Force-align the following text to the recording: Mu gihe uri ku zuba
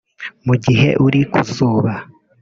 Mu 0.45 0.55
gihe 0.63 0.89
uri 1.05 1.21
ku 1.31 1.41
zuba 1.53 1.93